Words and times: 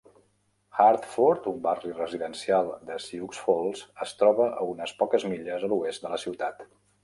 Hartford, 0.77 1.49
un 1.51 1.59
barri 1.65 1.91
residencial 1.97 2.73
de 2.89 2.97
Sioux 3.05 3.39
Falls, 3.43 3.85
es 4.09 4.17
troba 4.25 4.51
a 4.57 4.67
unes 4.73 4.99
poques 5.03 5.31
milles 5.35 5.71
a 5.73 5.75
l'oest 5.75 6.07
de 6.09 6.17
la 6.17 6.23
ciutat. 6.27 6.69